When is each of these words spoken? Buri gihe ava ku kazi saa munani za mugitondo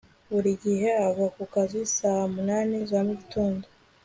Buri 0.31 0.51
gihe 0.63 0.89
ava 1.07 1.25
ku 1.35 1.43
kazi 1.53 1.81
saa 1.95 2.23
munani 2.33 2.77
za 2.89 2.99
mugitondo 3.05 3.65